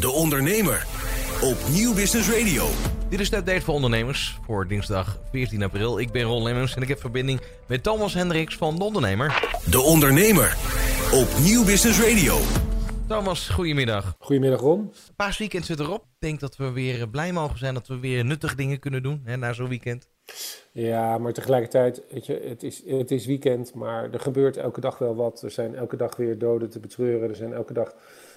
[0.00, 0.86] De Ondernemer
[1.42, 2.64] op Nieuw Business Radio.
[3.08, 5.98] Dit is de update voor ondernemers voor dinsdag 14 april.
[5.98, 9.58] Ik ben Ron Lemmens en ik heb verbinding met Thomas Hendricks van De Ondernemer.
[9.70, 10.56] De Ondernemer
[11.14, 12.38] op Nieuw Business Radio.
[13.08, 14.14] Thomas, goedemiddag.
[14.18, 14.92] Goedemiddag Ron.
[15.16, 16.02] Paasweekend zit erop.
[16.02, 19.20] Ik denk dat we weer blij mogen zijn dat we weer nuttige dingen kunnen doen
[19.24, 20.08] hè, na zo'n weekend.
[20.72, 24.98] Ja, maar tegelijkertijd, weet je, het is, het is weekend, maar er gebeurt elke dag
[24.98, 25.42] wel wat.
[25.42, 27.28] Er zijn elke dag weer doden te betreuren.
[27.28, 27.94] Er zijn elke dag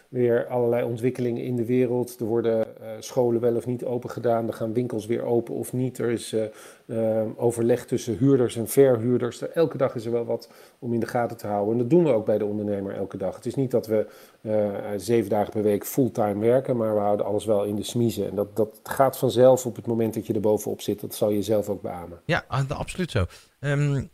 [0.10, 2.20] weer allerlei ontwikkelingen in de wereld.
[2.20, 4.48] Er worden uh, scholen wel of niet open gedaan.
[4.48, 5.98] Er gaan winkels weer open of niet.
[5.98, 6.44] Er is uh,
[6.86, 9.42] uh, overleg tussen huurders en verhuurders.
[9.42, 10.50] Er, elke dag is er wel wat
[10.80, 11.74] om in de gaten te houden.
[11.74, 13.36] En dat doen we ook bij de ondernemer elke dag.
[13.36, 14.08] Het is niet dat we
[14.98, 18.30] zeven dagen per week fulltime werken, maar we houden alles wel in de smiezen.
[18.30, 21.02] En dat, dat gaat vanzelf op het moment dat je er bovenop zit.
[21.02, 22.22] Dat zal je zelf ook beamen.
[22.26, 23.26] Ja, absoluut zo.
[23.60, 24.10] Um,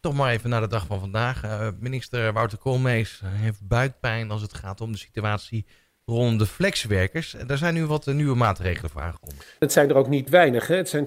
[0.00, 1.44] toch maar even naar de dag van vandaag.
[1.44, 5.66] Uh, minister Wouter Koolmees heeft buikpijn als het gaat om de situatie
[6.08, 7.36] rond de flexwerkers.
[7.46, 9.36] Daar zijn nu wat nieuwe maatregelen voor aangekomen.
[9.58, 10.66] Het zijn er ook niet weinig.
[10.66, 10.76] Hè?
[10.76, 11.06] Het zijn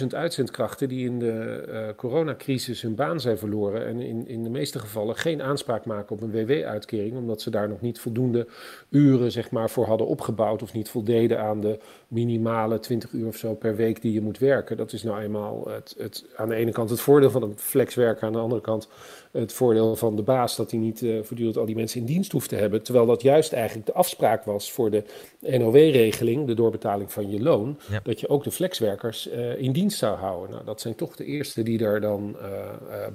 [0.00, 3.86] 275.000 uitzendkrachten die in de uh, coronacrisis hun baan zijn verloren.
[3.86, 7.16] En in, in de meeste gevallen geen aanspraak maken op een WW-uitkering.
[7.16, 8.48] Omdat ze daar nog niet voldoende
[8.90, 10.62] uren zeg maar, voor hadden opgebouwd.
[10.62, 11.78] Of niet voldeden aan de
[12.14, 14.76] minimale 20 uur of zo per week die je moet werken.
[14.76, 18.26] Dat is nou eenmaal het, het, aan de ene kant het voordeel van een flexwerker.
[18.26, 18.88] Aan de andere kant
[19.30, 22.32] het voordeel van de baas dat hij niet uh, voortdurend al die mensen in dienst
[22.32, 22.82] hoeft te hebben.
[22.82, 25.04] Terwijl dat juist eigenlijk de afspraak was voor de
[25.40, 28.00] NOW-regeling, de doorbetaling van je loon, ja.
[28.02, 30.50] dat je ook de flexwerkers uh, in dienst zou houden.
[30.50, 32.48] Nou, dat zijn toch de eerste die daar dan uh,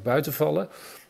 [0.04, 0.70] buiten vallen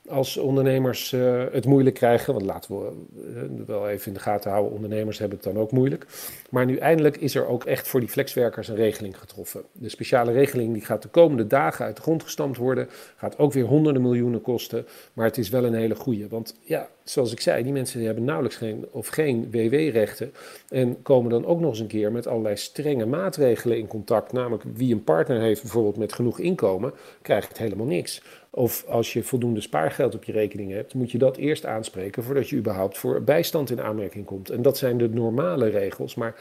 [0.10, 2.34] als ondernemers uh, het moeilijk krijgen.
[2.34, 2.92] Want laten we
[3.36, 6.06] uh, wel even in de gaten houden, ondernemers hebben het dan ook moeilijk.
[6.50, 9.62] Maar nu eindelijk is er ook echt voor die flexwerkers een regeling getroffen.
[9.72, 12.90] De speciale regeling die gaat de komende dagen uit de grond gestampt worden.
[13.16, 14.86] Gaat ook weer honderden miljoenen kosten.
[15.14, 16.28] Maar het is wel een hele goede.
[16.28, 20.34] Want ja, zoals ik zei, die mensen hebben nauwelijks geen of geen WW-rechten.
[20.70, 24.32] En komen dan ook nog eens een keer met allerlei strenge maatregelen in contact.
[24.32, 28.22] Namelijk wie een partner heeft bijvoorbeeld met genoeg inkomen, krijgt helemaal niks.
[28.52, 32.50] Of als je voldoende spaargeld op je rekening hebt, moet je dat eerst aanspreken voordat
[32.50, 34.50] je überhaupt voor bijstand in aanmerking komt.
[34.50, 36.16] En dat zijn de normale regels.
[36.16, 36.36] Maar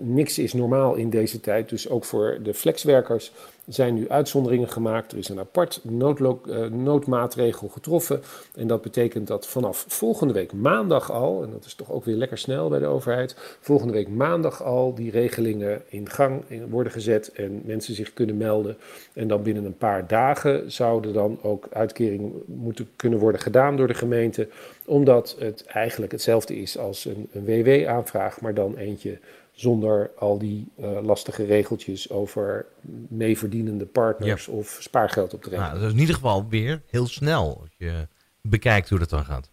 [0.00, 1.68] niks is normaal in deze tijd.
[1.68, 3.32] Dus ook voor de flexwerkers
[3.66, 5.12] zijn nu uitzonderingen gemaakt.
[5.12, 8.22] Er is een apart uh, noodmaatregel getroffen.
[8.54, 12.14] En dat betekent dat vanaf volgende week maandag al, en dat is toch ook weer
[12.14, 17.32] lekker snel bij de overheid, volgende week maandag al die regelingen in gang worden gezet
[17.32, 18.76] en mensen zich kunnen melden.
[19.12, 23.86] En dan binnen een paar dagen zouden dan ook uitkeringen moeten kunnen worden gedaan door
[23.86, 24.48] de gemeente,
[24.84, 29.18] omdat het eigenlijk hetzelfde is als een, een WW-aanvraag, maar dan eentje
[29.56, 32.66] zonder al die uh, lastige regeltjes over
[33.08, 34.52] meeverdienende partners ja.
[34.52, 35.72] of spaargeld op de rekening.
[35.72, 38.08] Nou, dat is in ieder geval weer heel snel als je
[38.40, 39.50] bekijkt hoe dat dan gaat.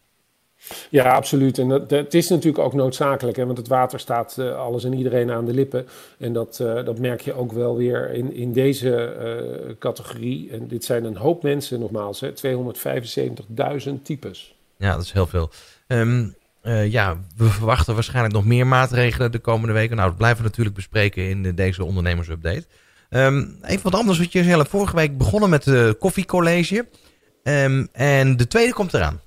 [0.89, 1.57] Ja, absoluut.
[1.57, 4.93] En dat, dat is natuurlijk ook noodzakelijk, hè, want het water staat uh, alles en
[4.93, 5.87] iedereen aan de lippen.
[6.17, 9.15] En dat, uh, dat merk je ook wel weer in, in deze
[9.67, 10.51] uh, categorie.
[10.51, 14.55] En dit zijn een hoop mensen, nogmaals, 275.000 types.
[14.77, 15.49] Ja, dat is heel veel.
[15.87, 19.95] Um, uh, ja, we verwachten waarschijnlijk nog meer maatregelen de komende weken.
[19.95, 22.65] Nou, dat blijven we natuurlijk bespreken in de, deze ondernemersupdate.
[23.09, 26.87] Um, even wat anders wat je zelf vorige week begonnen met de koffiecollege.
[27.43, 29.21] Um, en de tweede komt eraan.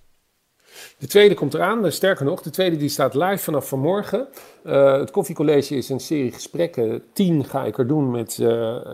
[0.99, 4.29] De tweede komt eraan, sterker nog, de tweede die staat live vanaf vanmorgen.
[4.65, 7.03] Uh, het koffiecollege is een serie gesprekken.
[7.13, 8.39] Tien ga ik er doen met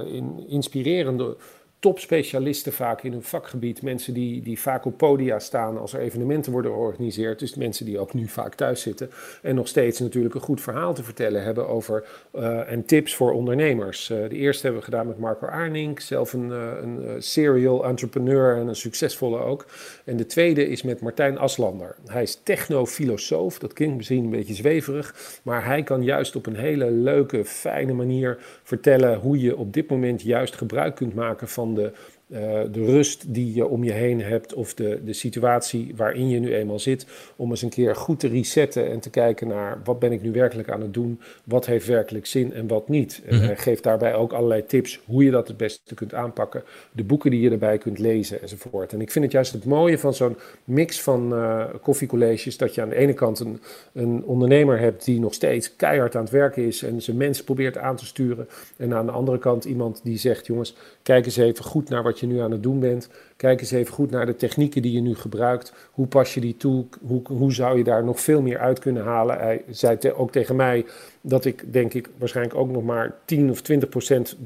[0.07, 1.37] in, inspirerende
[1.83, 3.83] topspecialisten vaak in hun vakgebied.
[3.83, 7.39] Mensen die, die vaak op podia staan als er evenementen worden georganiseerd.
[7.39, 9.11] Dus mensen die ook nu vaak thuis zitten.
[9.43, 12.05] En nog steeds natuurlijk een goed verhaal te vertellen hebben over
[12.35, 14.11] uh, en tips voor ondernemers.
[14.11, 18.57] Uh, de eerste hebben we gedaan met Marco Arning, zelf een, uh, een serial entrepreneur
[18.57, 19.67] en een succesvolle ook.
[20.05, 21.97] En de tweede is met Martijn Aslander.
[22.07, 25.41] Hij is technofilosoof, dat klinkt misschien een beetje zweverig.
[25.43, 29.91] Maar hij kan juist op een hele leuke, fijne manier vertellen hoe je op dit
[29.91, 31.93] moment juist gebruik kunt maken van de,
[32.33, 32.39] uh,
[32.73, 36.55] de rust die je om je heen hebt of de, de situatie waarin je nu
[36.55, 37.07] eenmaal zit,
[37.37, 40.33] om eens een keer goed te resetten en te kijken naar wat ben ik nu
[40.33, 43.23] werkelijk aan het doen, wat heeft werkelijk zin en wat niet.
[43.27, 46.63] En hij geeft daarbij ook allerlei tips hoe je dat het beste kunt aanpakken,
[46.93, 48.93] de boeken die je erbij kunt lezen enzovoort.
[48.93, 52.83] En ik vind het juist het mooie van zo'n mix van uh, koffiecolleges, dat je
[52.83, 53.61] aan de ene kant een,
[53.93, 57.79] een ondernemer hebt die nog steeds keihard aan het werken is en zijn mensen probeert
[57.79, 61.65] aan te sturen, en aan de andere kant iemand die zegt, jongens, kijk eens even
[61.65, 63.09] goed naar wat je je nu aan het doen bent.
[63.37, 65.73] Kijk eens even goed naar de technieken die je nu gebruikt.
[65.91, 66.85] Hoe pas je die toe?
[67.07, 69.39] Hoe, hoe zou je daar nog veel meer uit kunnen halen?
[69.39, 70.85] Hij zei ook tegen mij
[71.21, 74.37] dat ik, denk ik, waarschijnlijk ook nog maar 10 of 20 procent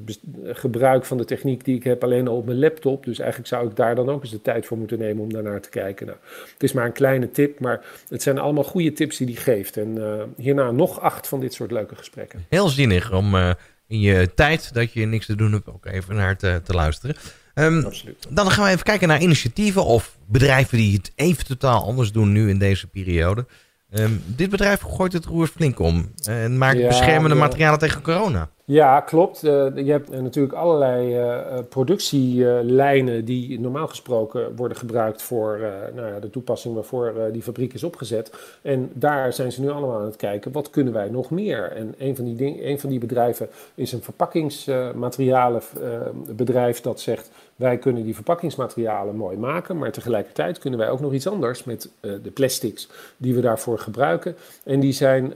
[0.45, 3.05] gebruik van de techniek die ik heb alleen al op mijn laptop.
[3.05, 5.61] Dus eigenlijk zou ik daar dan ook eens de tijd voor moeten nemen om daarnaar
[5.61, 6.07] te kijken.
[6.07, 6.19] Nou,
[6.53, 9.77] het is maar een kleine tip, maar het zijn allemaal goede tips die hij geeft.
[9.77, 12.45] En uh, hierna nog acht van dit soort leuke gesprekken.
[12.49, 13.51] Heel zinnig om uh,
[13.87, 17.17] in je tijd dat je niks te doen hebt ook even naar te, te luisteren.
[17.59, 18.27] Um, Absoluut.
[18.29, 22.33] Dan gaan we even kijken naar initiatieven of bedrijven die het even totaal anders doen
[22.33, 23.47] nu in deze periode.
[23.91, 27.43] Um, dit bedrijf gooit het roer flink om en maakt ja, beschermende ja.
[27.43, 28.51] materialen tegen corona.
[28.69, 29.45] Ja, klopt.
[29.45, 35.59] Uh, je hebt natuurlijk allerlei uh, productielijnen die normaal gesproken worden gebruikt voor
[35.95, 38.33] nou ja, de toepassing waarvoor die fabriek is opgezet.
[38.63, 41.73] En daar zijn ze nu allemaal aan het kijken, wat kunnen wij nog meer?
[41.73, 47.79] En een van die, ding, een van die bedrijven is een verpakkingsmaterialenbedrijf dat zegt, wij
[47.79, 52.31] kunnen die verpakkingsmaterialen mooi maken, maar tegelijkertijd kunnen wij ook nog iets anders met de
[52.35, 54.37] plastics die we daarvoor gebruiken.
[54.65, 55.35] En die zijn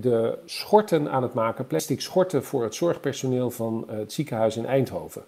[0.00, 4.56] de schorten aan het maken, plastic schorten voor voor het zorgpersoneel van eh, het ziekenhuis
[4.56, 5.22] in Eindhoven.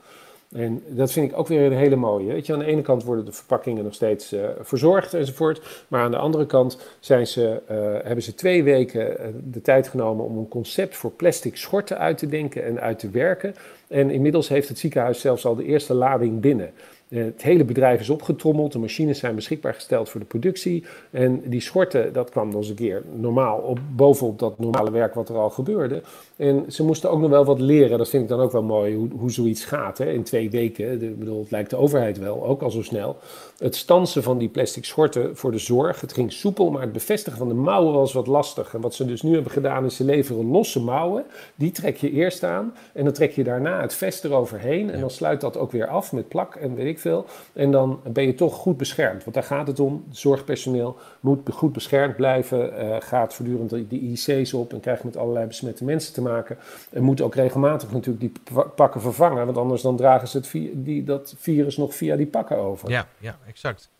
[0.52, 2.32] En dat vind ik ook weer een hele mooie.
[2.32, 5.84] Weet je, aan de ene kant worden de verpakkingen nog steeds uh, verzorgd enzovoort.
[5.88, 7.76] Maar aan de andere kant zijn ze, uh,
[8.06, 12.26] hebben ze twee weken de tijd genomen om een concept voor plastic schorten uit te
[12.26, 13.54] denken en uit te werken.
[13.88, 16.70] En inmiddels heeft het ziekenhuis zelfs al de eerste lading binnen.
[17.08, 20.84] Eh, het hele bedrijf is opgetrommeld, de machines zijn beschikbaar gesteld voor de productie.
[21.10, 25.14] En die schorten, dat kwam nog eens een keer normaal op, bovenop dat normale werk
[25.14, 26.02] wat er al gebeurde.
[26.37, 28.94] En ze moesten ook nog wel wat leren, dat vind ik dan ook wel mooi,
[28.94, 29.99] hoe, hoe zoiets gaat.
[29.99, 30.12] Hè?
[30.12, 33.16] In twee weken, ik bedoel, het lijkt de overheid wel, ook al zo snel.
[33.58, 37.38] Het stansen van die plastic schorten voor de zorg, het ging soepel, maar het bevestigen
[37.38, 38.75] van de mouwen was wat lastig.
[38.75, 41.25] En wat ze dus nu hebben gedaan, is ze leveren losse mouwen.
[41.54, 44.90] Die trek je eerst aan en dan trek je daarna het vest eroverheen.
[44.90, 47.27] En dan sluit dat ook weer af met plak en weet ik veel.
[47.53, 49.25] En dan ben je toch goed beschermd.
[49.25, 50.05] Want daar gaat het om.
[50.11, 52.85] Zorgpersoneel moet goed beschermd blijven.
[52.85, 56.59] Uh, gaat voortdurend de IC's op en krijgt met allerlei besmette mensen te maken.
[56.91, 59.45] En moet ook regelmatig natuurlijk die pakken vervangen.
[59.45, 60.50] Want anders dan dragen ze het
[60.85, 62.91] die, dat virus nog via die pakken over.
[62.91, 63.91] Ja, ja exact.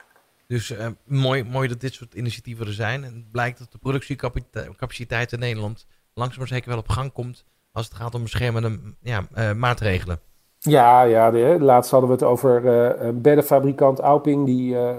[0.47, 3.05] Dus uh, mooi, mooi dat dit soort initiatieven er zijn.
[3.05, 7.45] En het blijkt dat de productiecapaciteit in Nederland langzaam maar zeker wel op gang komt
[7.73, 10.21] als het gaat om beschermende ja, uh, maatregelen.
[10.61, 14.47] Ja, ja de, laatst hadden we het over uh, beddenfabrikant Auping.
[14.47, 14.91] Die uh,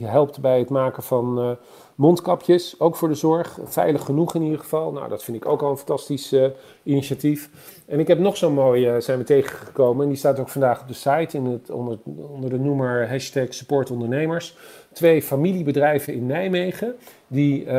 [0.00, 1.56] helpt bij het maken van
[1.94, 3.58] mondkapjes, ook voor de zorg.
[3.64, 4.92] Veilig genoeg in ieder geval.
[4.92, 6.34] Nou, dat vind ik ook al een fantastisch
[6.82, 7.50] initiatief.
[7.86, 10.02] En ik heb nog zo'n mooie, zijn we tegengekomen.
[10.02, 13.54] En die staat ook vandaag op de site in het, onder, onder de noemer hashtag
[13.54, 14.56] supportondernemers.
[14.92, 16.94] Twee familiebedrijven in Nijmegen
[17.26, 17.70] die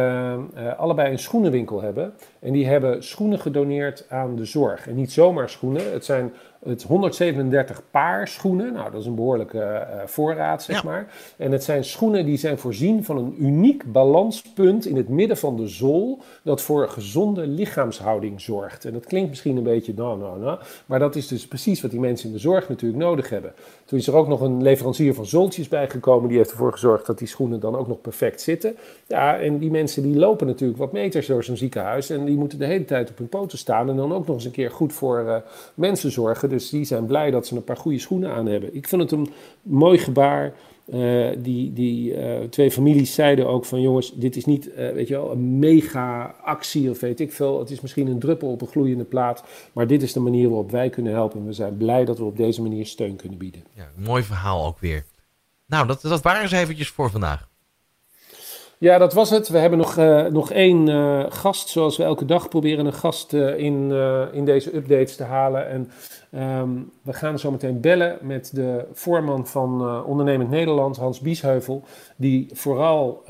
[0.77, 2.13] allebei een schoenenwinkel hebben.
[2.39, 4.87] En die hebben schoenen gedoneerd aan de zorg.
[4.87, 6.33] En niet zomaar schoenen, het zijn
[6.65, 8.73] het 137 paar schoenen.
[8.73, 11.13] Nou, dat is een behoorlijke uh, voorraad, zeg maar.
[11.37, 15.57] En het zijn schoenen die zijn voorzien van een uniek balanspunt in het midden van
[15.57, 16.19] de zool.
[16.43, 18.85] Dat voor gezonde lichaamshouding zorgt.
[18.85, 20.59] En dat klinkt misschien een beetje nou, nou, nou.
[20.85, 23.53] Maar dat is dus precies wat die mensen in de zorg natuurlijk nodig hebben.
[23.85, 26.29] Toen is er ook nog een leverancier van zooltjes bijgekomen.
[26.29, 28.75] Die heeft ervoor gezorgd dat die schoenen dan ook nog perfect zitten.
[29.07, 32.09] Ja, en die mensen die lopen natuurlijk wat meters door zo'n ziekenhuis.
[32.09, 33.89] En die moeten de hele tijd op hun poten staan.
[33.89, 35.35] En dan ook nog eens een keer goed voor uh,
[35.73, 36.49] mensen zorgen.
[36.51, 38.75] Dus die zijn blij dat ze een paar goede schoenen aan hebben.
[38.75, 39.29] Ik vond het een
[39.61, 40.53] mooi gebaar.
[40.85, 45.07] Uh, die die uh, twee families zeiden ook van jongens, dit is niet uh, weet
[45.07, 47.59] je wel, een mega actie of weet ik veel.
[47.59, 49.43] Het is misschien een druppel op een gloeiende plaat.
[49.73, 51.39] Maar dit is de manier waarop wij kunnen helpen.
[51.39, 53.63] En we zijn blij dat we op deze manier steun kunnen bieden.
[53.73, 55.05] Ja, mooi verhaal ook weer.
[55.65, 57.50] Nou, dat, dat waren ze eventjes voor vandaag.
[58.81, 59.49] Ja, dat was het.
[59.49, 63.33] We hebben nog, uh, nog één uh, gast, zoals we elke dag proberen een gast
[63.33, 63.91] uh, in,
[64.31, 65.69] in deze updates te halen.
[65.69, 65.91] En
[66.59, 71.83] um, we gaan zo meteen bellen met de voorman van Ondernemend Nederland, Hans Biesheuvel.
[72.15, 73.23] Die vooral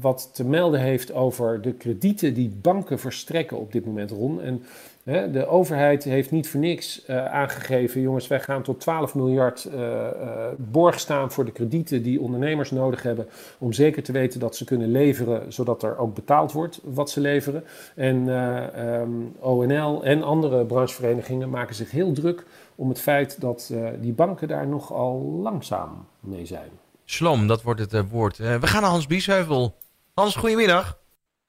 [0.00, 4.40] wat te melden heeft over de kredieten die banken verstrekken op dit moment, Ron.
[4.40, 4.62] En
[5.06, 9.80] de overheid heeft niet voor niks uh, aangegeven, jongens, wij gaan tot 12 miljard uh,
[9.80, 14.56] uh, borg staan voor de kredieten die ondernemers nodig hebben om zeker te weten dat
[14.56, 17.64] ze kunnen leveren, zodat er ook betaald wordt wat ze leveren.
[17.94, 18.28] En
[18.74, 22.44] ehm, ONL en andere brancheverenigingen maken zich heel druk
[22.74, 26.70] om het feit dat die banken daar nogal langzaam mee zijn.
[27.04, 28.36] Slom, dat wordt het woord.
[28.36, 29.74] we gaan naar Hans Biesheuvel.
[30.14, 30.98] Hans, goedemiddag.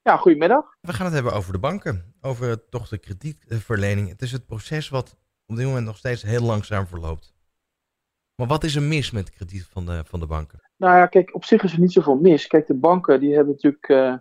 [0.08, 0.76] Ja, goedemiddag.
[0.80, 4.08] We gaan het hebben over de banken, over toch de kredietverlening.
[4.08, 7.34] Het is het proces wat op dit moment nog steeds heel langzaam verloopt.
[8.34, 10.60] Maar wat is er mis met de krediet van de, van de banken?
[10.76, 12.46] Nou ja, kijk, op zich is er niet zoveel mis.
[12.46, 14.14] Kijk, de banken die hebben natuurlijk uh,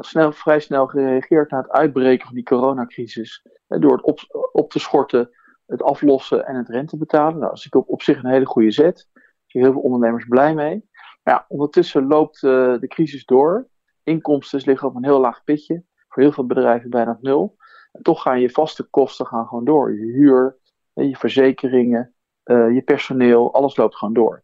[0.00, 3.42] snel, vrij snel gereageerd na het uitbreken van die coronacrisis.
[3.66, 4.20] door het op,
[4.52, 5.30] op te schorten
[5.66, 7.38] het aflossen en het rente betalen.
[7.38, 9.08] Nou, dat is op, op zich een hele goede zet.
[9.12, 10.88] Daar zijn heel veel ondernemers blij mee.
[11.22, 13.68] Maar ja, ondertussen loopt de crisis door.
[14.08, 15.82] Inkomsten liggen op een heel laag pitje.
[16.08, 17.56] Voor heel veel bedrijven bijna nul.
[17.92, 19.94] En toch gaan je vaste kosten gaan gewoon door.
[19.94, 20.56] Je huur,
[20.92, 24.42] je verzekeringen, je personeel, alles loopt gewoon door.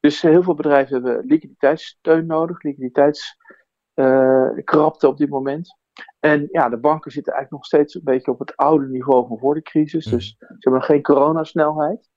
[0.00, 5.78] Dus heel veel bedrijven hebben liquiditeitssteun nodig, liquiditeitskrapte op dit moment.
[6.20, 9.38] En ja, de banken zitten eigenlijk nog steeds een beetje op het oude niveau van
[9.38, 10.04] voor de crisis.
[10.04, 12.10] Dus ze hebben nog geen coronasnelheid.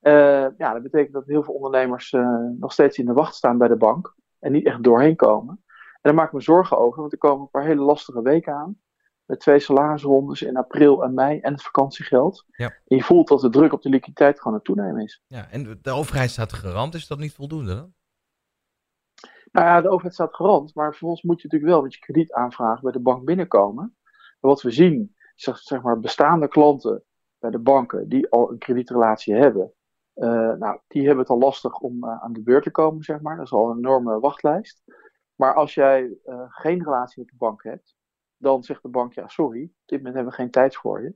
[0.00, 2.16] Uh, ja, dat betekent dat heel veel ondernemers
[2.58, 5.63] nog steeds in de wacht staan bij de bank en niet echt doorheen komen.
[6.04, 8.54] En daar maak ik me zorgen over, want er komen een paar hele lastige weken
[8.54, 8.78] aan.
[9.24, 12.44] Met twee salarisrondes in april en mei en het vakantiegeld.
[12.46, 12.66] Ja.
[12.66, 15.22] En je voelt dat de druk op de liquiditeit gewoon aan het toenemen is.
[15.26, 16.94] Ja, en de overheid staat garant.
[16.94, 17.94] Is dat niet voldoende dan?
[19.52, 22.80] Nou ja, de overheid staat garant, maar vervolgens moet je natuurlijk wel met je kredietaanvraag
[22.80, 23.96] bij de bank binnenkomen.
[24.40, 27.04] En wat we zien, zeg, zeg maar bestaande klanten
[27.38, 29.72] bij de banken die al een kredietrelatie hebben,
[30.14, 33.20] uh, nou, die hebben het al lastig om uh, aan de beurt te komen, zeg
[33.20, 33.36] maar.
[33.36, 34.82] Dat is al een enorme wachtlijst.
[35.34, 37.96] Maar als jij uh, geen relatie met de bank hebt,
[38.36, 41.14] dan zegt de bank, ja sorry, op dit moment hebben we geen tijd voor je.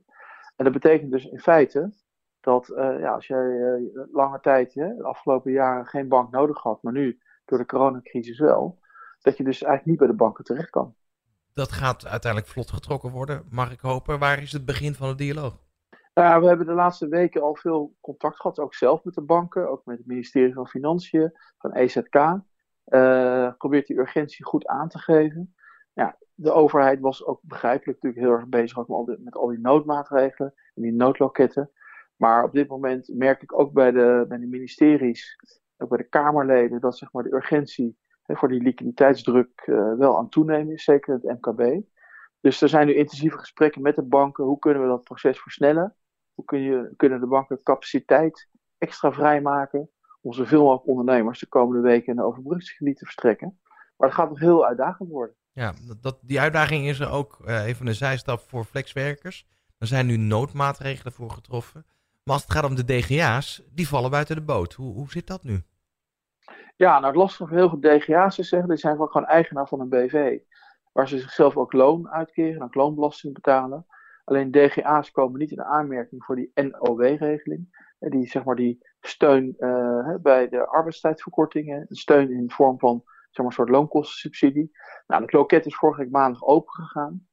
[0.55, 1.93] En dat betekent dus in feite
[2.39, 7.19] dat ja, als jij lange tijd, de afgelopen jaren, geen bank nodig had, maar nu
[7.45, 8.79] door de coronacrisis wel,
[9.19, 10.95] dat je dus eigenlijk niet bij de banken terecht kan.
[11.53, 14.19] Dat gaat uiteindelijk vlot getrokken worden, mag ik hopen.
[14.19, 15.67] Waar is het begin van de dialoog?
[16.13, 19.69] Nou, we hebben de laatste weken al veel contact gehad, ook zelf met de banken,
[19.69, 22.15] ook met het ministerie van Financiën, van EZK.
[22.89, 25.55] Uh, probeert die urgentie goed aan te geven.
[25.93, 30.81] Ja, de overheid was ook begrijpelijk natuurlijk heel erg bezig met al, die, noodmaatregelen en
[30.81, 31.71] die noodloketten.
[32.15, 35.37] Maar op dit moment merk ik ook bij de, bij de ministeries
[35.77, 40.17] ook bij de Kamerleden, dat zeg maar, de urgentie hè, voor die liquiditeitsdruk uh, wel
[40.17, 41.81] aan toenemen is, zeker het MKB.
[42.41, 44.43] Dus er zijn nu intensieve gesprekken met de banken.
[44.43, 45.95] Hoe kunnen we dat proces versnellen?
[46.33, 49.89] Hoe kun je, kunnen de banken capaciteit extra vrijmaken
[50.21, 53.59] om zoveel mogelijk ondernemers de komende weken de overbruggingsgebied te verstrekken?
[53.97, 55.35] Maar dat gaat nog heel uitdagend worden.
[55.51, 59.47] Ja, dat, die uitdaging is er ook uh, even een zijstap voor flexwerkers.
[59.77, 61.85] Er zijn nu noodmaatregelen voor getroffen.
[62.23, 64.73] Maar als het gaat om de DGA's, die vallen buiten de boot.
[64.73, 65.61] Hoe, hoe zit dat nu?
[66.75, 69.79] Ja, nou het lastige van heel veel DGA's is zeggen, die zijn gewoon eigenaar van
[69.79, 70.39] een BV.
[70.91, 73.85] Waar ze zichzelf ook loon uitkeren, ook loonbelasting betalen.
[74.23, 77.95] Alleen DGA's komen niet in aanmerking voor die NOW-regeling.
[77.99, 83.37] Die, zeg maar, die steun uh, bij de arbeidstijdverkortingen, steun in de vorm van zeg
[83.37, 84.71] maar, een soort loonkostensubsidie.
[85.07, 87.27] Nou, het loket is vorige week maandag open gegaan.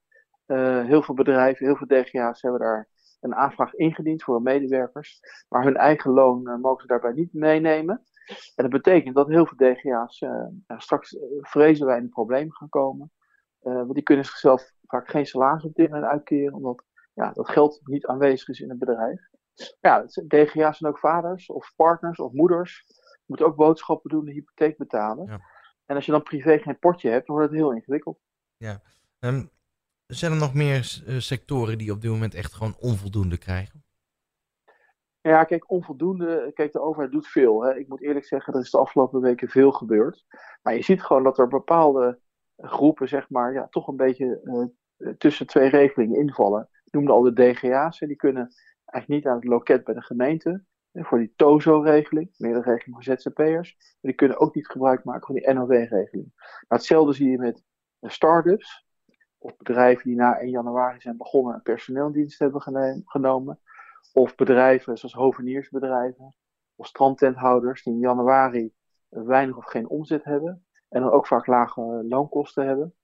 [0.46, 2.88] Uh, heel veel bedrijven, heel veel DGA's hebben daar
[3.20, 5.20] een aanvraag ingediend voor hun medewerkers.
[5.48, 8.02] Maar hun eigen loon uh, mogen ze daarbij niet meenemen.
[8.26, 10.24] En dat betekent dat heel veel DGA's
[10.76, 13.12] straks vrezen wij in een probleem gaan komen.
[13.60, 17.80] want die kunnen zichzelf vaak geen salaris op dit moment uitkeren, omdat ja, dat geld
[17.84, 19.20] niet aanwezig is in het bedrijf.
[19.80, 22.84] Ja, DGA's zijn ook vaders of partners of moeders.
[22.86, 25.26] Je moet ook boodschappen doen, de hypotheek betalen.
[25.26, 25.40] Ja.
[25.84, 28.18] En als je dan privé geen potje hebt, dan wordt het heel ingewikkeld.
[28.56, 28.82] Ja,
[29.18, 29.50] um,
[30.06, 33.84] zijn er nog meer eh, sectoren die op dit moment echt gewoon onvoldoende krijgen?
[35.20, 36.50] Ja, kijk, onvoldoende.
[36.54, 37.64] Kijk, de overheid doet veel.
[37.64, 37.78] Hè.
[37.78, 40.24] Ik moet eerlijk zeggen, er is de afgelopen weken veel gebeurd.
[40.62, 42.18] Maar je ziet gewoon dat er bepaalde
[42.56, 44.40] groepen, zeg maar, ja, toch een beetje
[44.98, 46.68] uh, tussen twee regelingen invallen.
[46.84, 48.54] Ik noemde al de DGA's, die kunnen
[48.86, 50.64] eigenlijk niet aan het loket bij de gemeente.
[50.92, 53.96] Voor die TOZO-regeling, meer de regeling voor ZZP'ers.
[54.00, 56.32] Die kunnen ook niet gebruik maken van die NOW-regeling.
[56.34, 57.62] Nou, hetzelfde zie je met
[58.00, 58.86] start-ups
[59.38, 62.62] of bedrijven die na 1 januari zijn begonnen en personeeldienst hebben
[63.04, 63.60] genomen.
[64.12, 66.34] Of bedrijven zoals hoveniersbedrijven
[66.74, 68.72] of strandtenthouders die in januari
[69.08, 70.66] weinig of geen omzet hebben.
[70.88, 72.94] En dan ook vaak lage loonkosten hebben.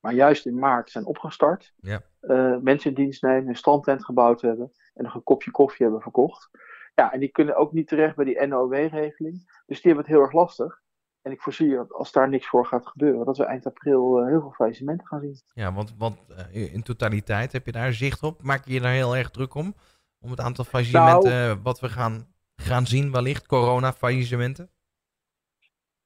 [0.00, 1.72] Maar juist in maart zijn opgestart.
[1.76, 2.02] Ja.
[2.20, 4.72] Uh, mensen in dienst nemen, een strandtent gebouwd hebben.
[4.94, 6.50] En nog een kopje koffie hebben verkocht.
[6.94, 9.62] Ja, en die kunnen ook niet terecht bij die NOW-regeling.
[9.66, 10.80] Dus die hebben het heel erg lastig.
[11.22, 14.26] En ik voorzie dat als daar niks voor gaat gebeuren, dat we eind april uh,
[14.26, 15.40] heel veel faillissementen gaan zien.
[15.52, 16.18] Ja, want, want
[16.52, 18.42] uh, in totaliteit heb je daar zicht op?
[18.42, 19.74] Maak je je daar heel erg druk om?
[20.18, 22.26] Om het aantal faillissementen nou, wat we gaan,
[22.56, 24.70] gaan zien, wellicht, corona-faillissementen?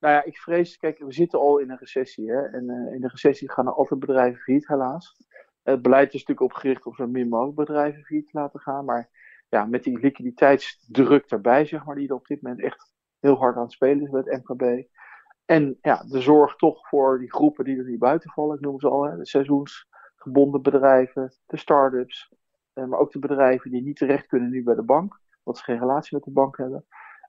[0.05, 2.31] Nou ja, ik vrees, kijk, we zitten al in een recessie.
[2.31, 2.43] Hè?
[2.43, 5.17] En uh, in de recessie gaan er altijd bedrijven failliet, helaas.
[5.63, 8.85] Het beleid is natuurlijk opgericht om zo min mogelijk bedrijven failliet te laten gaan.
[8.85, 9.11] Maar
[9.49, 13.57] ja, met die liquiditeitsdruk erbij, zeg maar, die er op dit moment echt heel hard
[13.57, 14.87] aan het spelen is bij het MKB.
[15.45, 18.81] En ja, de zorg toch voor die groepen die er niet buiten vallen, ik noem
[18.81, 22.33] ze al, hè, de seizoensgebonden bedrijven, de start-ups,
[22.73, 25.71] eh, maar ook de bedrijven die niet terecht kunnen nu bij de bank, omdat ze
[25.71, 26.85] geen relatie met de bank hebben.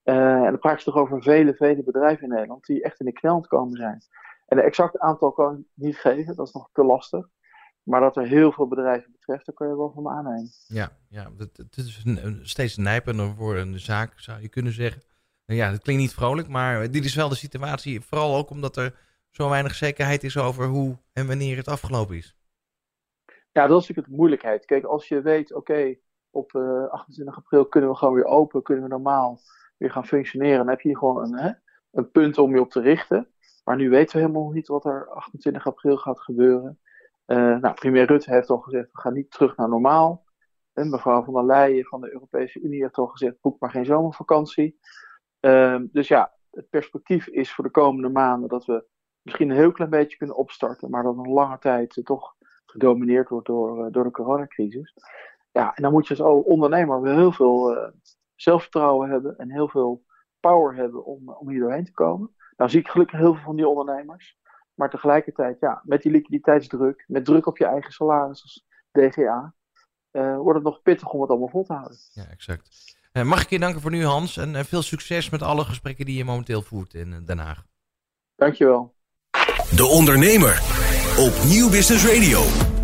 [0.05, 3.05] Uh, en dan praat je toch over vele, vele bedrijven in Nederland die echt in
[3.05, 4.01] de knel komen zijn.
[4.45, 7.27] En de exacte aantal kan ik niet geven, dat is nog te lastig.
[7.83, 10.49] Maar dat er heel veel bedrijven betreft, daar kan je wel van me aannemen.
[10.67, 15.01] Ja, ja het, is een, steeds nijpender voor een zaak, zou je kunnen zeggen.
[15.45, 18.01] Ja, dat klinkt niet vrolijk, maar dit is wel de situatie.
[18.01, 18.95] Vooral ook omdat er
[19.29, 22.35] zo weinig zekerheid is over hoe en wanneer het afgelopen is.
[23.51, 24.65] Ja, dat is natuurlijk de moeilijkheid.
[24.65, 25.95] Kijk, als je weet, oké,
[26.29, 29.39] op 28 eh, april kunnen we gewoon weer open, kunnen we normaal
[29.77, 31.51] weer gaan functioneren, dan heb je gewoon een, hè,
[31.91, 33.29] een punt om je op te richten.
[33.63, 36.79] Maar nu weten we helemaal niet wat er 28 april gaat gebeuren.
[37.27, 40.25] Uh, nou, premier Rutte heeft al gezegd, we gaan niet terug naar normaal.
[40.73, 43.85] En mevrouw van der Leyen van de Europese Unie heeft al gezegd, boek maar geen
[43.85, 44.79] zomervakantie.
[45.41, 48.85] Uh, dus ja, het perspectief is voor de komende maanden dat we
[49.21, 53.47] misschien een heel klein beetje kunnen opstarten, maar dat een lange tijd toch gedomineerd wordt
[53.47, 54.93] door, uh, door de coronacrisis.
[55.51, 57.91] Ja, en dan moet je als ondernemer wel heel veel
[58.35, 60.03] zelfvertrouwen hebben en heel veel
[60.39, 62.35] power hebben om, om hier doorheen te komen.
[62.57, 64.37] Nou zie ik gelukkig heel veel van die ondernemers.
[64.73, 69.53] Maar tegelijkertijd, ja, met die liquiditeitsdruk, met druk op je eigen salaris als DGA,
[70.11, 71.97] uh, wordt het nog pittig om het allemaal vol te houden.
[72.11, 72.95] Ja, exact.
[73.13, 74.37] Uh, mag ik je danken voor nu, Hans.
[74.37, 77.63] En uh, veel succes met alle gesprekken die je momenteel voert in Den Haag.
[78.35, 78.93] Dankjewel.
[79.75, 80.61] De Ondernemer
[81.17, 82.74] op Nieuw Business Radio.